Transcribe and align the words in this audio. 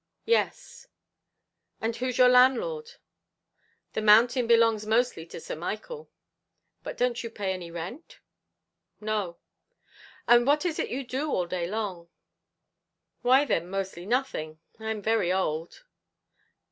"Yes." 0.25 0.87
"And 1.79 1.95
who's 1.95 2.17
your 2.17 2.27
landlord?" 2.27 2.93
"The 3.93 4.01
mountain 4.01 4.47
belongs 4.47 4.83
mostly 4.87 5.27
to 5.27 5.39
Sir 5.39 5.55
Michael." 5.55 6.09
"But 6.81 6.97
don't 6.97 7.23
you 7.23 7.29
pay 7.29 7.53
any 7.53 7.69
rent?" 7.69 8.19
"No." 8.99 9.37
"And 10.27 10.47
what 10.47 10.65
is 10.65 10.79
it 10.79 10.89
you 10.89 11.03
do 11.05 11.29
all 11.29 11.45
day 11.45 11.67
long?" 11.67 12.09
"Why 13.21 13.45
then 13.45 13.69
mostly 13.69 14.07
nothing; 14.07 14.59
I'm 14.79 15.03
very 15.03 15.31
old." 15.31 15.83